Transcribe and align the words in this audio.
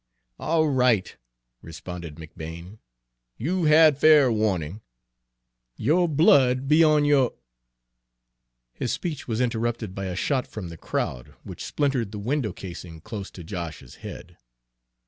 "All 0.39 0.67
right," 0.67 1.15
responded 1.61 2.15
McBane. 2.15 2.79
"You've 3.37 3.67
had 3.67 3.99
fair 3.99 4.31
warning. 4.31 4.81
Your 5.75 6.09
blood 6.09 6.67
be 6.67 6.83
on 6.83 7.05
your" 7.05 7.35
His 8.73 8.91
speech 8.91 9.27
was 9.27 9.39
interrupted 9.39 9.93
by 9.93 10.05
a 10.05 10.15
shot 10.15 10.47
from 10.47 10.69
the 10.69 10.75
crowd, 10.77 11.35
which 11.43 11.63
splintered 11.63 12.11
the 12.11 12.17
window 12.17 12.51
casing 12.51 12.99
close 13.01 13.29
to 13.29 13.43
Josh's 13.43 13.97
head. 13.97 14.37